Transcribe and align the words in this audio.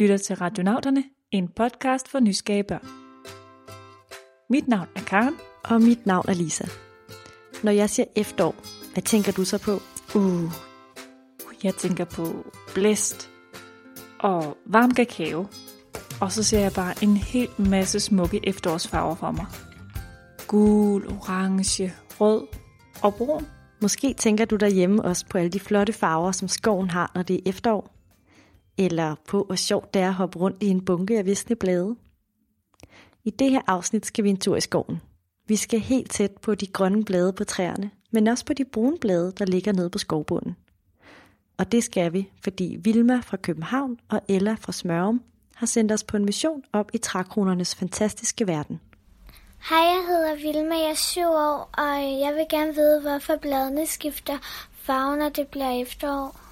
lytter 0.00 0.16
til 0.16 0.36
Radionauterne, 0.36 1.04
en 1.30 1.48
podcast 1.48 2.08
for 2.08 2.20
nysgerrige 2.20 2.64
børn. 2.64 2.86
Mit 4.50 4.68
navn 4.68 4.88
er 4.96 5.00
Karen. 5.00 5.34
Og 5.64 5.82
mit 5.82 6.06
navn 6.06 6.24
er 6.28 6.34
Lisa. 6.34 6.64
Når 7.62 7.72
jeg 7.72 7.90
siger 7.90 8.06
efterår, 8.16 8.54
hvad 8.92 9.02
tænker 9.02 9.32
du 9.32 9.44
så 9.44 9.58
på? 9.58 9.80
Uh, 10.18 10.52
jeg 11.64 11.74
tænker 11.74 12.04
på 12.04 12.52
blæst 12.74 13.30
og 14.18 14.56
varm 14.66 14.90
kakao. 14.90 15.46
Og 16.20 16.32
så 16.32 16.42
ser 16.42 16.60
jeg 16.60 16.72
bare 16.72 16.94
en 17.02 17.16
hel 17.16 17.48
masse 17.58 18.00
smukke 18.00 18.40
efterårsfarver 18.42 19.14
for 19.14 19.30
mig. 19.30 19.46
Gul, 20.46 21.06
orange, 21.06 21.94
rød 22.20 22.46
og 23.02 23.14
brun. 23.14 23.46
Måske 23.82 24.14
tænker 24.14 24.44
du 24.44 24.56
derhjemme 24.56 25.02
også 25.02 25.26
på 25.26 25.38
alle 25.38 25.50
de 25.50 25.60
flotte 25.60 25.92
farver, 25.92 26.32
som 26.32 26.48
skoven 26.48 26.90
har, 26.90 27.10
når 27.14 27.22
det 27.22 27.36
er 27.36 27.40
efterår. 27.46 27.93
Eller 28.78 29.14
på, 29.28 29.44
hvor 29.44 29.54
sjovt 29.54 29.94
det 29.94 30.02
er 30.02 30.08
at 30.08 30.14
hoppe 30.14 30.38
rundt 30.38 30.62
i 30.62 30.66
en 30.66 30.84
bunke 30.84 31.18
af 31.18 31.26
visne 31.26 31.56
blade. 31.56 31.96
I 33.24 33.30
det 33.30 33.50
her 33.50 33.60
afsnit 33.66 34.06
skal 34.06 34.24
vi 34.24 34.30
en 34.30 34.36
tur 34.36 34.56
i 34.56 34.60
skoven. 34.60 35.00
Vi 35.46 35.56
skal 35.56 35.80
helt 35.80 36.10
tæt 36.10 36.30
på 36.30 36.54
de 36.54 36.66
grønne 36.66 37.04
blade 37.04 37.32
på 37.32 37.44
træerne, 37.44 37.90
men 38.10 38.26
også 38.26 38.44
på 38.44 38.52
de 38.52 38.64
brune 38.64 38.98
blade, 39.00 39.32
der 39.38 39.44
ligger 39.44 39.72
nede 39.72 39.90
på 39.90 39.98
skovbunden. 39.98 40.56
Og 41.58 41.72
det 41.72 41.84
skal 41.84 42.12
vi, 42.12 42.30
fordi 42.44 42.76
Vilma 42.80 43.20
fra 43.20 43.36
København 43.36 43.98
og 44.08 44.20
Ella 44.28 44.56
fra 44.60 44.72
Smørum 44.72 45.22
har 45.54 45.66
sendt 45.66 45.92
os 45.92 46.04
på 46.04 46.16
en 46.16 46.24
mission 46.24 46.62
op 46.72 46.90
i 46.94 46.98
trækronernes 46.98 47.74
fantastiske 47.74 48.46
verden. 48.46 48.80
Hej, 49.68 49.78
jeg 49.78 50.04
hedder 50.08 50.34
Vilma, 50.34 50.74
jeg 50.74 50.90
er 50.90 50.94
syv 50.94 51.26
år, 51.26 51.70
og 51.78 52.20
jeg 52.20 52.34
vil 52.34 52.46
gerne 52.50 52.74
vide, 52.74 53.00
hvorfor 53.00 53.36
bladene 53.36 53.86
skifter 53.86 54.38
farve, 54.72 55.16
når 55.16 55.28
det 55.28 55.48
bliver 55.48 55.82
efterår. 55.82 56.43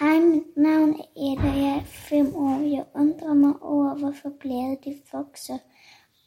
Hej, 0.00 0.18
mit 0.18 0.56
navn 0.56 0.90
er 0.90 1.04
Eda, 1.16 1.52
jeg 1.56 1.76
er 1.76 1.84
fem 1.84 2.34
år. 2.36 2.76
Jeg 2.76 2.84
undrer 2.94 3.34
mig 3.34 3.54
over, 3.62 3.94
hvorfor 3.94 4.30
blade 4.40 4.76
de 4.84 5.00
vokser, 5.12 5.58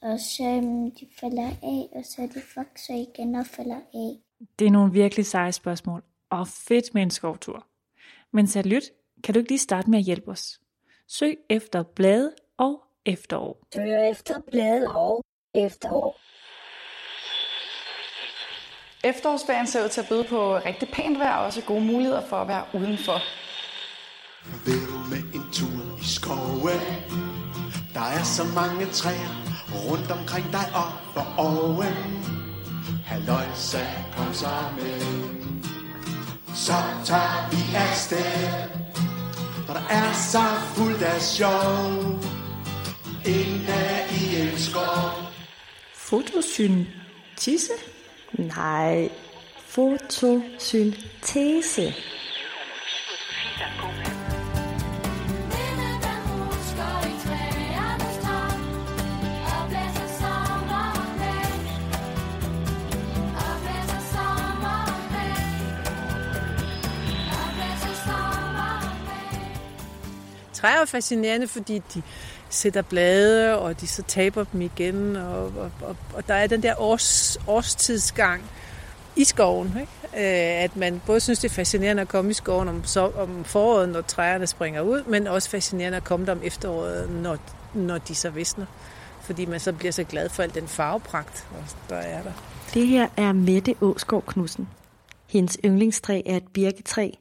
og 0.02 0.20
så 0.20 0.44
um, 0.44 0.92
de 0.92 1.08
falder 1.20 1.50
af, 1.64 1.90
og 1.96 2.06
så 2.06 2.22
de 2.22 2.42
vokser 2.56 2.94
igen 2.94 3.36
og 3.36 3.46
falder 3.46 3.76
af. 3.94 4.18
Det 4.60 4.68
er 4.68 4.72
nogle 4.72 4.92
virkelig 4.92 5.26
seje 5.26 5.52
spørgsmål, 5.52 6.04
og 6.30 6.48
fedt 6.48 6.94
med 6.94 7.02
en 7.02 7.12
skovtur. 7.12 7.68
Men 8.34 8.48
Salut, 8.48 8.84
kan 9.24 9.34
du 9.34 9.40
ikke 9.40 9.52
lige 9.52 9.60
starte 9.60 9.90
med 9.90 10.00
at 10.00 10.06
hjælpe 10.06 10.32
os? 10.32 10.60
Søg 11.08 11.38
efter 11.50 11.84
blade 11.84 12.32
og 12.58 12.84
efterår. 13.06 13.68
Søg 13.74 14.10
efter 14.10 14.42
blade 14.52 14.88
og 14.96 15.24
efterår. 15.56 16.20
Efterårsferien 19.04 19.68
ser 19.68 19.84
ud 19.84 19.90
til 19.90 20.02
at 20.02 20.08
byde 20.10 20.24
på 20.24 20.58
rigtig 20.58 20.90
pænt 20.94 21.20
vejr 21.20 21.38
og 21.38 21.46
også 21.46 21.62
gode 21.66 21.86
muligheder 21.86 22.22
for 22.22 22.38
at 22.38 22.48
være 22.48 22.66
udenfor. 22.74 23.20
Vil 24.66 24.88
du 24.88 24.98
med 25.10 25.24
en 25.34 25.44
tur 25.54 25.98
i 26.02 26.06
skoven? 26.06 26.80
Der 27.94 28.02
er 28.02 28.24
så 28.24 28.44
mange 28.56 28.86
træer 28.86 29.44
rundt 29.90 30.12
omkring 30.12 30.52
dig 30.52 30.66
og 30.74 30.92
for 31.14 31.34
oven. 31.38 31.94
Halløjsa, 33.06 33.86
kom 34.18 34.34
så 34.34 34.50
med. 34.76 35.02
Så 36.56 36.74
tager 37.06 37.50
vi 37.52 37.58
afsted, 37.76 38.52
for 39.66 39.74
der 39.74 39.88
er 39.90 40.14
så 40.14 40.44
fuldt 40.76 41.02
af 41.02 41.22
sjov. 41.22 42.20
Inde 43.26 44.06
i 44.12 44.36
en 44.42 44.58
skov. 44.58 45.12
Fotosyntese? 45.96 47.72
Nej, 48.34 49.10
fotosyntese. 49.68 51.94
Træer 70.68 70.82
er 70.82 70.86
fascinerende, 70.86 71.48
fordi 71.48 71.82
de 71.94 72.02
sætter 72.50 72.82
blade, 72.82 73.60
og 73.60 73.82
de 73.82 73.88
så 73.88 74.04
taber 74.04 74.44
dem 74.44 74.62
igen, 74.62 75.16
og, 75.16 75.46
og, 75.46 75.72
og, 75.82 75.96
og 76.14 76.28
der 76.28 76.34
er 76.34 76.48
den 76.48 76.64
der 76.64 76.74
års, 76.78 77.38
årstidsgang 77.48 78.42
i 79.16 79.24
skoven, 79.24 79.68
ikke? 79.68 80.58
Øh, 80.58 80.64
at 80.64 80.76
man 80.76 81.02
både 81.06 81.20
synes, 81.20 81.40
det 81.40 81.50
er 81.50 81.54
fascinerende 81.54 82.02
at 82.02 82.08
komme 82.08 82.32
i 82.32 82.34
skoven 82.34 82.68
om, 82.68 82.84
så, 82.84 83.12
om 83.18 83.44
foråret, 83.44 83.90
når 83.90 84.02
træerne 84.02 84.48
springer 84.48 84.82
ud, 84.82 85.04
men 85.04 85.28
også 85.28 85.50
fascinerende 85.50 85.98
at 85.98 86.04
komme 86.04 86.26
der 86.26 86.32
om 86.32 86.42
efteråret, 86.44 87.10
når, 87.10 87.38
når 87.74 87.98
de 87.98 88.16
så 88.16 88.30
visner. 88.30 88.66
Fordi 89.22 89.46
man 89.46 89.60
så 89.60 89.74
bliver 89.74 89.92
så 89.92 90.04
glad 90.04 90.30
for 90.30 90.44
al 90.44 90.54
den 90.56 90.68
farvepragt, 90.68 91.48
der 91.90 91.96
er 91.96 92.24
der. 92.24 92.32
Det 92.74 92.88
her 92.88 93.08
er 93.18 93.34
Mette 93.34 93.76
Åskov 93.82 94.24
Knudsen. 94.28 94.68
Hendes 95.30 95.58
yndlingstræ 95.66 96.22
er 96.26 96.38
et 96.38 96.48
birketræ, 96.54 97.12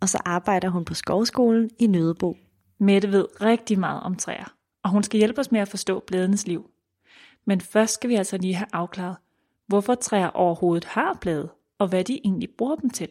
og 0.00 0.08
så 0.08 0.18
arbejder 0.24 0.68
hun 0.68 0.84
på 0.84 0.94
skovskolen 0.94 1.70
i 1.78 1.86
Nødebo. 1.86 2.36
Mette 2.78 3.12
ved 3.12 3.26
rigtig 3.40 3.78
meget 3.78 4.02
om 4.02 4.16
træer, 4.16 4.54
og 4.82 4.90
hun 4.90 5.02
skal 5.02 5.18
hjælpe 5.18 5.40
os 5.40 5.52
med 5.52 5.60
at 5.60 5.68
forstå 5.68 6.04
bladenes 6.06 6.46
liv. 6.46 6.70
Men 7.44 7.60
først 7.60 7.94
skal 7.94 8.10
vi 8.10 8.14
altså 8.14 8.36
lige 8.36 8.54
have 8.54 8.68
afklaret, 8.72 9.16
hvorfor 9.66 9.94
træer 9.94 10.28
overhovedet 10.28 10.84
har 10.84 11.18
blade, 11.20 11.48
og 11.78 11.88
hvad 11.88 12.04
de 12.04 12.20
egentlig 12.24 12.50
bruger 12.58 12.76
dem 12.76 12.90
til. 12.90 13.08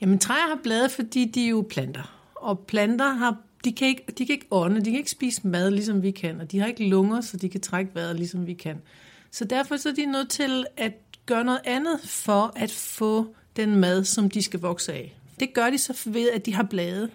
Jamen 0.00 0.18
træer 0.18 0.48
har 0.48 0.60
blade, 0.62 0.88
fordi 0.88 1.24
de 1.24 1.44
er 1.44 1.48
jo 1.48 1.66
planter. 1.70 2.30
Og 2.34 2.58
planter 2.58 3.08
har, 3.08 3.36
de 3.64 3.72
kan, 3.72 3.88
ikke, 3.88 4.04
de 4.18 4.26
kan 4.26 4.32
ikke 4.32 4.46
ånde, 4.50 4.80
de 4.80 4.90
kan 4.90 4.98
ikke 4.98 5.10
spise 5.10 5.46
mad, 5.46 5.70
ligesom 5.70 6.02
vi 6.02 6.10
kan. 6.10 6.40
Og 6.40 6.52
de 6.52 6.58
har 6.58 6.66
ikke 6.66 6.88
lunger, 6.88 7.20
så 7.20 7.36
de 7.36 7.48
kan 7.48 7.60
trække 7.60 7.94
vejret, 7.94 8.16
ligesom 8.16 8.46
vi 8.46 8.54
kan. 8.54 8.82
Så 9.30 9.44
derfor 9.44 9.76
så 9.76 9.88
er 9.88 9.94
de 9.94 10.06
nødt 10.06 10.30
til 10.30 10.66
at 10.76 10.92
gøre 11.26 11.44
noget 11.44 11.60
andet 11.64 12.00
for 12.04 12.52
at 12.56 12.70
få 12.70 13.34
den 13.56 13.76
mad, 13.76 14.04
som 14.04 14.30
de 14.30 14.42
skal 14.42 14.60
vokse 14.60 14.92
af. 14.92 15.18
Det 15.40 15.54
gør 15.54 15.70
de 15.70 15.78
så 15.78 16.10
ved, 16.10 16.30
at 16.30 16.46
de 16.46 16.54
har 16.54 16.62
blade. 16.62 17.10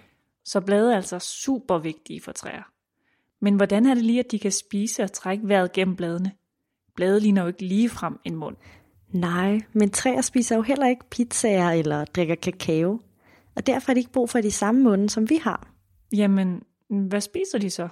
Så 0.45 0.61
blade 0.61 0.91
er 0.91 0.95
altså 0.95 1.19
super 1.19 1.77
vigtige 1.77 2.21
for 2.21 2.31
træer. 2.31 2.63
Men 3.41 3.55
hvordan 3.55 3.85
er 3.85 3.93
det 3.93 4.03
lige, 4.03 4.19
at 4.19 4.31
de 4.31 4.39
kan 4.39 4.51
spise 4.51 5.03
og 5.03 5.11
trække 5.11 5.47
vejret 5.47 5.71
gennem 5.71 5.95
bladene? 5.95 6.31
Blade 6.95 7.19
ligner 7.19 7.41
jo 7.41 7.47
ikke 7.47 7.65
lige 7.65 7.89
frem 7.89 8.19
en 8.23 8.35
mund. 8.35 8.55
Nej, 9.09 9.59
men 9.73 9.89
træer 9.89 10.21
spiser 10.21 10.55
jo 10.55 10.61
heller 10.61 10.87
ikke 10.87 11.09
pizzaer 11.09 11.69
eller 11.69 12.05
drikker 12.05 12.35
kakao. 12.35 12.99
Og 13.55 13.67
derfor 13.67 13.85
har 13.85 13.93
de 13.93 13.99
ikke 13.99 14.11
brug 14.11 14.29
for 14.29 14.41
de 14.41 14.51
samme 14.51 14.81
munde, 14.83 15.09
som 15.09 15.29
vi 15.29 15.35
har. 15.35 15.67
Jamen, 16.15 16.63
hvad 16.89 17.21
spiser 17.21 17.57
de 17.57 17.69
så? 17.69 17.87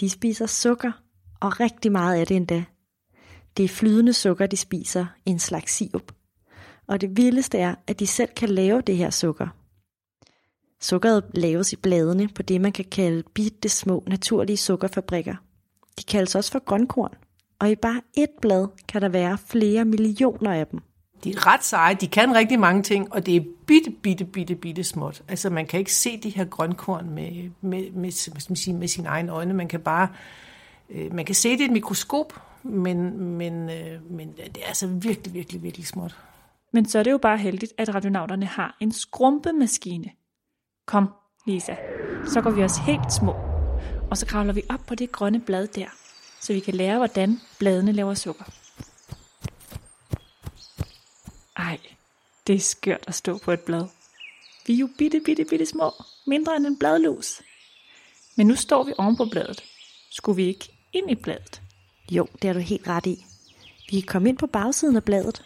De 0.00 0.10
spiser 0.10 0.46
sukker, 0.46 0.92
og 1.40 1.60
rigtig 1.60 1.92
meget 1.92 2.20
af 2.20 2.26
det 2.26 2.36
endda. 2.36 2.64
Det 3.56 3.64
er 3.64 3.68
flydende 3.68 4.12
sukker, 4.12 4.46
de 4.46 4.56
spiser, 4.56 5.06
en 5.26 5.38
slags 5.38 5.72
sirup. 5.72 6.12
Og 6.86 7.00
det 7.00 7.16
vildeste 7.16 7.58
er, 7.58 7.74
at 7.86 8.00
de 8.00 8.06
selv 8.06 8.30
kan 8.36 8.48
lave 8.48 8.80
det 8.80 8.96
her 8.96 9.10
sukker. 9.10 9.48
Sukkeret 10.80 11.24
laves 11.34 11.72
i 11.72 11.76
bladene 11.76 12.28
på 12.28 12.42
det, 12.42 12.60
man 12.60 12.72
kan 12.72 12.84
kalde 12.84 13.22
bitte 13.34 13.68
små 13.68 14.04
naturlige 14.06 14.56
sukkerfabrikker. 14.56 15.34
De 15.98 16.02
kaldes 16.04 16.34
også 16.34 16.52
for 16.52 16.64
grønkorn, 16.64 17.14
og 17.58 17.70
i 17.70 17.74
bare 17.74 18.00
et 18.14 18.30
blad 18.40 18.68
kan 18.88 19.02
der 19.02 19.08
være 19.08 19.38
flere 19.46 19.84
millioner 19.84 20.52
af 20.52 20.66
dem. 20.66 20.80
De 21.24 21.30
er 21.30 21.46
ret 21.46 21.64
seje, 21.64 21.94
de 21.94 22.06
kan 22.06 22.34
rigtig 22.34 22.60
mange 22.60 22.82
ting, 22.82 23.12
og 23.12 23.26
det 23.26 23.36
er 23.36 23.40
bitte, 23.66 23.90
bitte, 23.90 24.24
bitte, 24.24 24.54
bitte 24.54 24.84
småt. 24.84 25.22
Altså 25.28 25.50
man 25.50 25.66
kan 25.66 25.78
ikke 25.78 25.94
se 25.94 26.20
de 26.20 26.30
her 26.30 26.44
grønkorn 26.44 27.10
med, 27.10 27.50
med, 27.60 27.90
med, 27.90 27.92
med, 28.48 28.56
sige, 28.56 28.74
med 28.74 28.88
sine 28.88 29.08
egne 29.08 29.32
øjne. 29.32 29.54
Man 29.54 29.68
kan 29.68 29.80
bare 29.80 30.08
øh, 30.90 31.14
man 31.14 31.24
kan 31.24 31.34
se 31.34 31.52
det 31.52 31.60
i 31.60 31.64
et 31.64 31.70
mikroskop, 31.70 32.32
men, 32.62 33.20
men, 33.20 33.70
øh, 33.70 34.10
men 34.10 34.32
det 34.32 34.62
er 34.62 34.68
altså 34.68 34.86
virkelig, 34.86 35.34
virkelig, 35.34 35.62
virkelig 35.62 35.86
småt. 35.86 36.16
Men 36.72 36.88
så 36.88 36.98
er 36.98 37.02
det 37.02 37.10
jo 37.10 37.18
bare 37.18 37.38
heldigt, 37.38 37.72
at 37.78 37.94
radionauterne 37.94 38.46
har 38.46 38.76
en 38.80 38.92
skrumpemaskine. 38.92 40.10
Kom, 40.90 41.08
Lisa, 41.46 41.76
så 42.26 42.40
går 42.40 42.50
vi 42.50 42.64
os 42.64 42.76
helt 42.76 43.12
små, 43.12 43.32
og 44.10 44.16
så 44.18 44.26
kravler 44.26 44.52
vi 44.52 44.62
op 44.68 44.80
på 44.86 44.94
det 44.94 45.12
grønne 45.12 45.40
blad 45.40 45.66
der, 45.66 45.86
så 46.40 46.52
vi 46.52 46.60
kan 46.60 46.74
lære, 46.74 46.96
hvordan 46.96 47.40
bladene 47.58 47.92
laver 47.92 48.14
sukker. 48.14 48.44
Ej, 51.56 51.78
det 52.46 52.54
er 52.54 52.60
skørt 52.60 53.04
at 53.06 53.14
stå 53.14 53.38
på 53.38 53.52
et 53.52 53.60
blad. 53.60 53.86
Vi 54.66 54.74
er 54.74 54.78
jo 54.78 54.88
bitte, 54.98 55.20
bitte, 55.24 55.44
bitte 55.44 55.66
små, 55.66 55.92
mindre 56.26 56.56
end 56.56 56.66
en 56.66 56.78
bladlus. 56.78 57.42
Men 58.36 58.46
nu 58.46 58.56
står 58.56 58.84
vi 58.84 58.92
oven 58.98 59.16
på 59.16 59.24
bladet. 59.30 59.64
Skulle 60.10 60.36
vi 60.36 60.46
ikke 60.46 60.72
ind 60.92 61.10
i 61.10 61.14
bladet? 61.14 61.62
Jo, 62.10 62.26
det 62.42 62.48
har 62.48 62.54
du 62.54 62.60
helt 62.60 62.88
ret 62.88 63.06
i. 63.06 63.24
Vi 63.90 64.00
kan 64.00 64.08
komme 64.08 64.28
ind 64.28 64.38
på 64.38 64.46
bagsiden 64.46 64.96
af 64.96 65.04
bladet. 65.04 65.42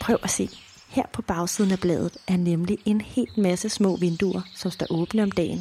Prøv 0.00 0.18
at 0.22 0.30
se. 0.30 0.48
Her 0.92 1.06
på 1.12 1.22
bagsiden 1.22 1.72
af 1.72 1.78
bladet 1.78 2.16
er 2.28 2.36
nemlig 2.36 2.78
en 2.84 3.00
helt 3.00 3.38
masse 3.38 3.68
små 3.68 3.96
vinduer, 3.96 4.40
som 4.54 4.70
står 4.70 4.86
åbne 4.90 5.22
om 5.22 5.30
dagen. 5.30 5.58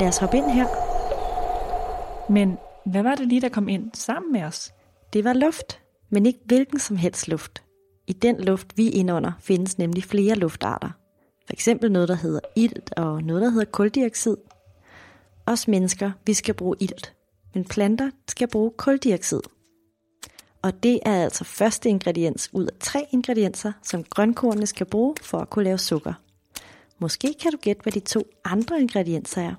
Lad 0.00 0.08
os 0.08 0.18
hoppe 0.18 0.36
ind 0.36 0.50
her. 0.50 0.66
Men 2.32 2.58
hvad 2.86 3.02
var 3.02 3.14
det 3.14 3.26
lige, 3.26 3.40
der 3.40 3.48
kom 3.48 3.68
ind 3.68 3.90
sammen 3.94 4.32
med 4.32 4.42
os? 4.42 4.72
Det 5.12 5.24
var 5.24 5.32
luft, 5.32 5.80
men 6.10 6.26
ikke 6.26 6.38
hvilken 6.44 6.78
som 6.78 6.96
helst 6.96 7.28
luft. 7.28 7.62
I 8.06 8.12
den 8.12 8.40
luft, 8.40 8.66
vi 8.76 8.86
er 8.86 8.92
inde 8.92 9.14
under, 9.14 9.32
findes 9.40 9.78
nemlig 9.78 10.04
flere 10.04 10.34
luftarter. 10.34 10.90
For 11.46 11.52
eksempel 11.52 11.92
noget, 11.92 12.08
der 12.08 12.14
hedder 12.14 12.40
ilt 12.56 12.92
og 12.96 13.22
noget, 13.22 13.42
der 13.42 13.50
hedder 13.50 13.70
koldioxid. 13.70 14.36
Os 15.46 15.68
mennesker, 15.68 16.10
vi 16.26 16.34
skal 16.34 16.54
bruge 16.54 16.76
ilt, 16.80 17.14
men 17.54 17.64
planter 17.64 18.10
skal 18.28 18.48
bruge 18.48 18.70
koldioxid. 18.76 19.40
Og 20.62 20.82
det 20.82 21.00
er 21.06 21.24
altså 21.24 21.44
første 21.44 21.88
ingrediens 21.88 22.50
ud 22.52 22.66
af 22.66 22.72
tre 22.80 23.06
ingredienser, 23.10 23.72
som 23.82 24.04
grønkornene 24.04 24.66
skal 24.66 24.86
bruge 24.86 25.14
for 25.22 25.38
at 25.38 25.50
kunne 25.50 25.64
lave 25.64 25.78
sukker. 25.78 26.12
Måske 26.98 27.34
kan 27.42 27.52
du 27.52 27.58
gætte, 27.60 27.82
hvad 27.82 27.92
de 27.92 28.00
to 28.00 28.22
andre 28.44 28.80
ingredienser 28.80 29.42
er. 29.42 29.54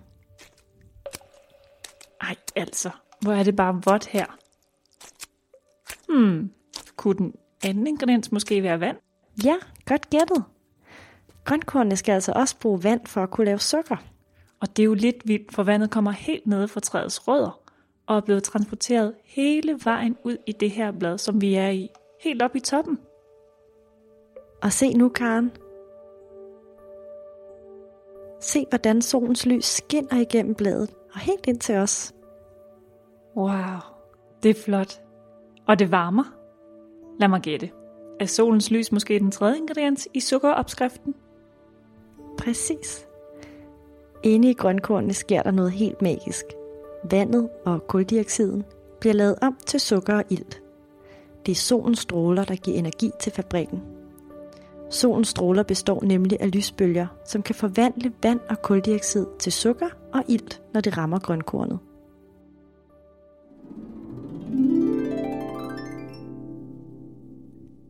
Ej, 2.22 2.36
altså. 2.56 2.90
Hvor 3.22 3.34
er 3.34 3.44
det 3.44 3.56
bare 3.56 3.82
vådt 3.86 4.06
her. 4.06 4.26
Hmm, 6.10 6.52
kunne 6.96 7.18
den 7.18 7.34
anden 7.64 7.88
ingrediens 7.88 8.32
måske 8.32 8.64
være 8.64 8.80
vand? 8.80 8.98
Ja, 9.44 9.56
godt 9.86 10.10
gættet. 10.10 10.44
Grønkornene 11.44 11.96
skal 11.96 12.14
altså 12.14 12.32
også 12.36 12.60
bruge 12.60 12.84
vand 12.84 13.08
for 13.08 13.24
at 13.24 13.32
kunne 13.32 13.46
lave 13.46 13.60
sukker. 13.60 13.96
Og 14.62 14.78
det 14.78 14.84
er 14.84 14.86
jo 14.86 14.94
lidt 14.94 15.16
vildt, 15.26 15.54
for 15.54 15.64
vandet 15.64 15.92
kommer 15.92 16.12
helt 16.12 16.48
nede 16.48 16.68
fra 16.68 16.80
træets 16.80 17.28
rødder 17.28 17.61
og 18.12 18.18
er 18.18 18.22
blevet 18.22 18.44
transporteret 18.44 19.14
hele 19.24 19.80
vejen 19.84 20.18
ud 20.24 20.38
i 20.48 20.52
det 20.52 20.72
her 20.72 20.92
blad, 20.92 21.18
som 21.18 21.42
vi 21.42 21.56
er 21.56 21.70
i. 21.70 21.90
Helt 22.22 22.42
op 22.42 22.56
i 22.56 22.60
toppen. 22.60 23.00
Og 24.62 24.72
se 24.72 24.94
nu, 24.94 25.10
Karen. 25.10 25.52
Se, 28.42 28.66
hvordan 28.70 29.02
solens 29.02 29.46
lys 29.46 29.66
skinner 29.66 30.22
igennem 30.22 30.56
bladet 30.56 30.94
og 31.14 31.20
helt 31.20 31.48
ind 31.48 31.60
til 31.60 31.76
os. 31.76 32.14
Wow, 33.36 33.80
det 34.44 34.50
er 34.50 34.62
flot. 34.66 35.02
Og 35.68 35.80
det 35.80 35.92
varmer. 35.92 36.36
Lad 37.20 37.28
mig 37.28 37.42
gætte. 37.42 37.70
Er 38.20 38.26
solens 38.26 38.72
lys 38.72 38.92
måske 38.92 39.20
den 39.20 39.32
tredje 39.32 39.58
ingrediens 39.58 40.08
i 40.14 40.20
sukkeropskriften? 40.20 41.16
Præcis. 42.38 43.08
Inde 44.24 44.50
i 44.50 44.54
grønkornene 44.54 45.14
sker 45.14 45.44
der 45.44 45.52
noget 45.52 45.72
helt 45.72 46.02
magisk. 46.02 46.46
Vandet 47.04 47.50
og 47.66 47.88
kuldioxiden 47.88 48.64
bliver 49.00 49.14
lavet 49.14 49.36
om 49.42 49.58
til 49.66 49.80
sukker 49.80 50.16
og 50.16 50.24
ilt. 50.30 50.62
Det 51.46 51.52
er 51.52 51.56
solens 51.56 52.00
stråler, 52.00 52.44
der 52.44 52.56
giver 52.56 52.78
energi 52.78 53.12
til 53.20 53.32
fabrikken. 53.32 53.82
Solens 54.90 55.28
stråler 55.28 55.64
består 55.64 56.04
nemlig 56.04 56.42
af 56.42 56.56
lysbølger, 56.56 57.08
som 57.26 57.42
kan 57.44 57.56
forvandle 57.56 58.14
vand 58.24 58.40
og 58.50 58.62
kuldioxid 58.62 59.26
til 59.40 59.52
sukker 59.52 59.90
og 60.14 60.24
ilt, 60.28 60.62
når 60.74 60.82
det 60.82 60.98
rammer 60.98 61.20
grønkornet. 61.20 61.80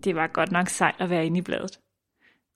Det 0.03 0.15
var 0.15 0.27
godt 0.27 0.51
nok 0.51 0.67
sejt 0.67 0.95
at 0.99 1.09
være 1.09 1.25
inde 1.25 1.37
i 1.37 1.41
bladet. 1.41 1.79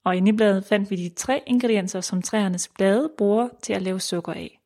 Og 0.06 0.16
inde 0.16 0.30
i 0.30 0.36
bladet 0.36 0.66
fandt 0.66 0.92
vi 0.92 0.96
de 0.96 1.10
tre 1.10 1.44
ingredienser, 1.48 2.02
som 2.02 2.22
træernes 2.22 2.68
blade 2.68 3.10
bruger 3.18 3.50
til 3.64 3.74
at 3.74 3.82
lave 3.82 4.00
sukker 4.00 4.34
af. 4.34 4.60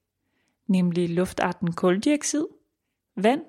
Nemlig 0.69 1.09
luftarten 1.09 1.73
koldioxid, 1.73 2.45
vand 3.17 3.41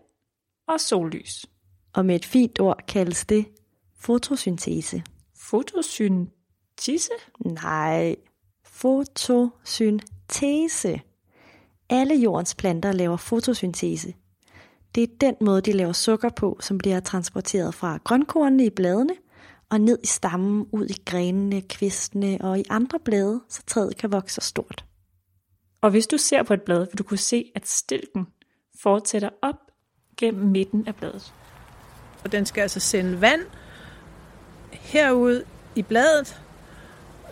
og 0.69 0.81
sollys. 0.81 1.46
Og 1.93 2.06
med 2.06 2.17
et 2.17 2.25
fint 2.25 2.61
ord 2.61 2.81
kaldes 2.88 3.26
det 3.26 3.46
fotosyntese. 3.99 5.02
Fotosyntese? 5.37 7.12
Nej, 7.44 8.17
fotosyntese. 8.64 10.00
Alle 11.88 12.14
jordens 12.14 12.55
planter 12.55 12.93
laver 12.93 13.17
fotosyntese. 13.17 14.14
Det 14.94 15.02
er 15.02 15.06
den 15.20 15.34
måde, 15.40 15.61
de 15.61 15.72
laver 15.72 15.93
sukker 15.93 16.28
på, 16.28 16.58
som 16.61 16.78
bliver 16.78 17.00
transporteret 17.00 17.75
fra 17.75 17.99
grønkornene 18.05 18.67
i 18.67 18.70
bladene 18.70 19.14
og 19.70 19.81
ned 19.81 19.99
i 20.02 20.06
stammen, 20.06 20.67
ud 20.72 20.87
i 20.87 21.02
grenene, 21.06 21.61
kvistene 21.61 22.38
og 22.40 22.58
i 22.58 22.64
andre 22.70 22.99
blade, 23.05 23.40
så 23.49 23.62
træet 23.67 23.96
kan 23.96 24.12
vokse 24.12 24.40
stort. 24.40 24.84
Og 25.81 25.91
hvis 25.91 26.06
du 26.06 26.17
ser 26.19 26.43
på 26.43 26.55
et 26.55 26.62
blad, 26.62 26.87
vil 26.87 26.99
du 26.99 27.03
kunne 27.03 27.19
se, 27.19 27.53
at 27.55 27.69
stilken 27.69 28.27
fortsætter 28.81 29.29
op 29.43 29.56
gennem 30.17 30.47
midten 30.47 30.85
af 30.87 30.94
bladet. 30.94 31.32
Og 32.25 32.32
den 32.32 32.47
skal 32.47 32.61
altså 32.61 32.81
sende 32.81 33.21
vand 33.21 33.41
herud 34.73 35.44
i 35.75 35.82
bladet, 35.82 36.41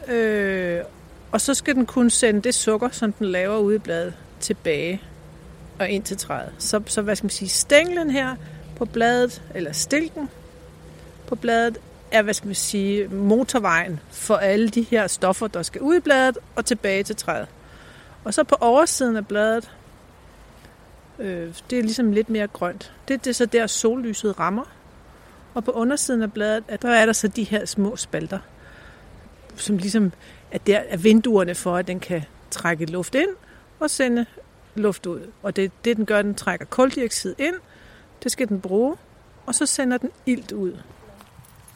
øh, 0.08 0.80
og 1.32 1.40
så 1.40 1.54
skal 1.54 1.74
den 1.74 1.86
kunne 1.86 2.10
sende 2.10 2.42
det 2.42 2.54
sukker, 2.54 2.90
som 2.90 3.12
den 3.12 3.26
laver 3.26 3.58
ude 3.58 3.76
i 3.76 3.78
bladet, 3.78 4.14
tilbage 4.40 5.02
og 5.78 5.88
ind 5.88 6.02
til 6.02 6.16
træet. 6.16 6.52
Så, 6.58 6.82
så 6.86 7.02
hvad 7.02 7.16
skal 7.16 7.24
man 7.24 7.30
sige, 7.30 7.48
stænglen 7.48 8.10
her 8.10 8.36
på 8.76 8.84
bladet, 8.84 9.42
eller 9.54 9.72
stilken 9.72 10.28
på 11.26 11.34
bladet, 11.34 11.78
er, 12.10 12.22
hvad 12.22 12.34
skal 12.34 12.46
man 12.46 12.54
sige, 12.54 13.08
motorvejen 13.08 14.00
for 14.10 14.36
alle 14.36 14.68
de 14.68 14.82
her 14.82 15.06
stoffer, 15.06 15.46
der 15.46 15.62
skal 15.62 15.80
ud 15.80 15.96
i 15.96 16.00
bladet 16.00 16.38
og 16.56 16.66
tilbage 16.66 17.02
til 17.02 17.16
træet. 17.16 17.48
Og 18.28 18.34
så 18.34 18.44
på 18.44 18.56
oversiden 18.60 19.16
af 19.16 19.26
bladet, 19.26 19.70
øh, 21.18 21.54
det 21.70 21.78
er 21.78 21.82
ligesom 21.82 22.12
lidt 22.12 22.30
mere 22.30 22.46
grønt. 22.46 22.92
Det, 23.08 23.24
det 23.24 23.30
er 23.30 23.34
så 23.34 23.46
der 23.46 23.66
sollyset 23.66 24.38
rammer. 24.38 24.64
Og 25.54 25.64
på 25.64 25.70
undersiden 25.70 26.22
af 26.22 26.32
bladet, 26.32 26.64
at 26.68 26.82
der 26.82 26.90
er 26.90 27.06
der 27.06 27.12
så 27.12 27.28
de 27.28 27.44
her 27.44 27.64
små 27.64 27.96
spalter, 27.96 28.38
som 29.56 29.76
ligesom 29.76 30.12
er, 30.50 30.58
der, 30.58 30.78
er 30.78 30.96
vinduerne 30.96 31.54
for, 31.54 31.76
at 31.76 31.86
den 31.86 32.00
kan 32.00 32.24
trække 32.50 32.86
luft 32.86 33.14
ind 33.14 33.30
og 33.80 33.90
sende 33.90 34.26
luft 34.74 35.06
ud. 35.06 35.20
Og 35.42 35.56
det, 35.56 35.72
det 35.84 35.96
den 35.96 36.06
gør, 36.06 36.22
den 36.22 36.34
trækker 36.34 36.66
koldioxid 36.66 37.34
ind, 37.38 37.54
det 38.22 38.32
skal 38.32 38.48
den 38.48 38.60
bruge, 38.60 38.96
og 39.46 39.54
så 39.54 39.66
sender 39.66 39.98
den 39.98 40.10
ilt 40.26 40.52
ud. 40.52 40.76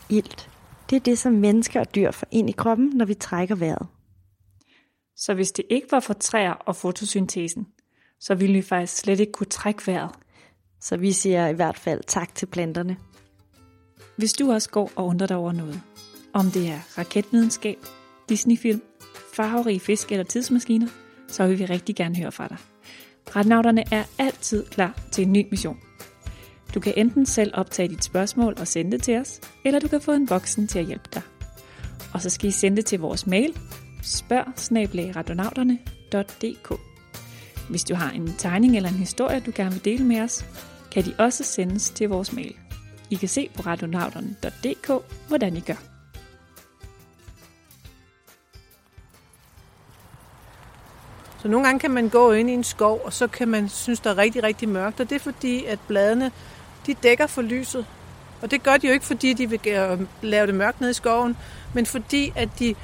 Ilt. 0.09 0.49
Det 0.91 0.97
er 0.97 1.01
det, 1.01 1.19
som 1.19 1.33
mennesker 1.33 1.81
og 1.81 1.95
dyr 1.95 2.11
får 2.11 2.27
ind 2.31 2.49
i 2.49 2.53
kroppen, 2.53 2.91
når 2.95 3.05
vi 3.05 3.15
trækker 3.15 3.55
vejret. 3.55 3.87
Så 5.25 5.35
hvis 5.35 5.53
det 5.53 5.65
ikke 5.71 5.87
var 5.91 6.01
for 6.01 6.15
træer 6.15 6.53
og 6.53 6.77
fotosyntesen, 6.77 7.67
så 8.21 8.35
ville 8.35 8.55
vi 8.55 8.63
faktisk 8.63 8.97
slet 8.97 9.21
ikke 9.21 9.33
kunne 9.33 9.47
trække 9.47 9.87
vejret. 9.87 10.11
Så 10.81 10.97
vi 10.97 11.13
siger 11.13 11.49
i 11.49 11.53
hvert 11.53 11.79
fald 11.79 12.01
tak 12.07 12.35
til 12.35 12.47
planterne. 12.47 12.97
Hvis 14.17 14.33
du 14.33 14.53
også 14.53 14.71
går 14.71 14.91
og 14.97 15.07
undrer 15.07 15.27
dig 15.27 15.37
over 15.37 15.53
noget, 15.53 15.81
om 16.33 16.51
det 16.51 16.69
er 16.69 16.99
raketvidenskab, 16.99 17.79
Disneyfilm, 18.29 18.83
farverige 19.35 19.81
fisk 19.81 20.13
eller 20.13 20.25
tidsmaskiner, 20.25 20.89
så 21.29 21.47
vil 21.47 21.59
vi 21.59 21.65
rigtig 21.65 21.97
gerne 21.97 22.17
høre 22.17 22.33
fra 22.33 22.49
dig. 22.49 22.57
Retnauterne 23.37 23.85
er 23.93 24.05
altid 24.19 24.67
klar 24.67 25.01
til 25.13 25.27
en 25.27 25.33
ny 25.33 25.47
mission. 25.51 25.79
Du 26.75 26.81
kan 26.81 26.93
enten 26.97 27.27
selv 27.27 27.51
optage 27.55 27.89
dit 27.89 28.05
spørgsmål 28.05 28.55
og 28.61 28.69
sende 28.69 28.93
det 28.93 29.03
til 29.03 29.17
os, 29.17 29.41
eller 29.65 29.81
du 29.81 29.89
kan 29.89 30.01
få 30.01 30.13
en 30.13 30.31
voksen 30.31 30.69
til 30.69 30.79
at 30.79 30.87
hjælpe 30.87 31.09
dig. 31.15 31.23
Og 32.15 32.23
så 32.23 32.31
skal 32.31 32.49
I 32.49 32.53
sende 32.53 32.77
det 32.77 32.87
til 32.87 33.01
vores 33.01 33.27
mail, 33.27 33.59
spørg 34.03 34.47
Hvis 37.71 37.85
du 37.85 37.95
har 37.95 38.11
en 38.11 38.35
tegning 38.39 38.77
eller 38.77 38.89
en 38.89 38.95
historie, 38.95 39.41
du 39.41 39.53
gerne 39.55 39.73
vil 39.73 39.85
dele 39.85 40.05
med 40.05 40.21
os, 40.21 40.45
kan 40.93 41.05
de 41.05 41.15
også 41.19 41.45
sendes 41.45 41.91
til 41.91 42.09
vores 42.09 42.33
mail. 42.33 42.55
I 43.11 43.15
kan 43.15 43.29
se 43.29 43.51
på 43.55 43.63
radionauterne.dk, 43.63 45.05
hvordan 45.29 45.57
I 45.57 45.61
gør. 45.61 45.93
Så 51.43 51.49
nogle 51.49 51.67
gange 51.67 51.81
kan 51.81 51.91
man 51.91 52.09
gå 52.09 52.33
ind 52.33 52.51
i 52.51 52.53
en 52.53 52.65
skov, 52.65 53.01
og 53.05 53.13
så 53.13 53.27
kan 53.27 53.49
man 53.49 53.69
synes, 53.69 54.01
der 54.01 54.11
er 54.11 54.19
rigtig, 54.19 54.43
rigtig 54.43 54.69
mørkt. 54.69 55.01
Og 55.01 55.11
det 55.11 55.17
er 55.17 55.21
fordi, 55.21 55.65
at 55.65 55.79
bladene 55.89 56.31
de 56.87 56.95
dækker 56.95 57.27
for 57.27 57.43
lyset. 57.43 57.87
Og 58.43 58.51
det 58.51 58.63
gør 58.63 58.77
de 58.77 58.87
jo 58.87 58.93
ikke, 58.93 59.05
fordi 59.05 59.33
de 59.33 59.51
vil 59.51 59.61
øh, 59.69 60.01
lave 60.23 60.47
det 60.47 60.55
mørkt 60.55 60.81
ned 60.81 60.91
i 60.91 60.95
skoven, 60.95 61.37
men 61.75 61.87
fordi, 61.87 62.33
at 62.37 62.49
de 62.59 62.75